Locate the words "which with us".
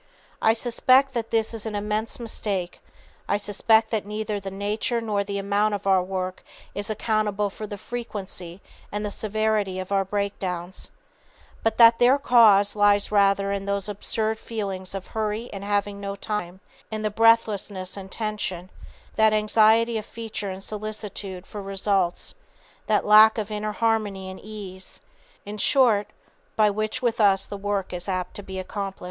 26.71-27.45